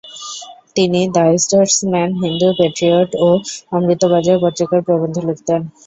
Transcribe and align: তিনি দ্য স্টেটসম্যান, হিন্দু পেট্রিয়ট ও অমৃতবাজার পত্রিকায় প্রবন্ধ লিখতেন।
তিনি 0.75 0.99
দ্য 1.15 1.25
স্টেটসম্যান, 1.43 2.09
হিন্দু 2.21 2.47
পেট্রিয়ট 2.59 3.09
ও 3.19 3.29
অমৃতবাজার 3.71 4.37
পত্রিকায় 4.43 4.85
প্রবন্ধ 4.87 5.15
লিখতেন। 5.27 5.61